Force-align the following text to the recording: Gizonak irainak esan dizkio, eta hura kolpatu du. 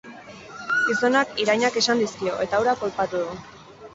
Gizonak 0.85 1.35
irainak 1.43 1.77
esan 1.83 2.01
dizkio, 2.03 2.39
eta 2.47 2.61
hura 2.63 2.75
kolpatu 2.85 3.23
du. 3.29 3.39